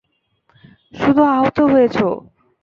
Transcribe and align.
শুধু 0.93 1.21
আহত 1.31 1.57
হয়েছো। 1.71 2.07